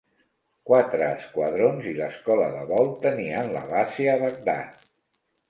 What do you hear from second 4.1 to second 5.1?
a Bagdad.